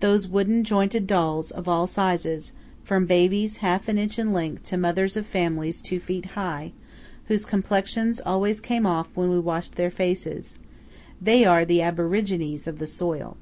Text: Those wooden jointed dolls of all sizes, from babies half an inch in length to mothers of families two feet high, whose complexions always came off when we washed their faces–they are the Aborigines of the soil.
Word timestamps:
Those 0.00 0.28
wooden 0.28 0.64
jointed 0.64 1.06
dolls 1.06 1.50
of 1.50 1.66
all 1.66 1.86
sizes, 1.86 2.52
from 2.84 3.06
babies 3.06 3.56
half 3.64 3.88
an 3.88 3.96
inch 3.96 4.18
in 4.18 4.34
length 4.34 4.64
to 4.64 4.76
mothers 4.76 5.16
of 5.16 5.26
families 5.26 5.80
two 5.80 5.98
feet 5.98 6.26
high, 6.36 6.72
whose 7.24 7.46
complexions 7.46 8.20
always 8.20 8.60
came 8.60 8.84
off 8.84 9.08
when 9.16 9.30
we 9.30 9.38
washed 9.40 9.76
their 9.76 9.90
faces–they 9.90 11.46
are 11.46 11.64
the 11.64 11.80
Aborigines 11.80 12.66
of 12.68 12.76
the 12.76 12.86
soil. 12.86 13.38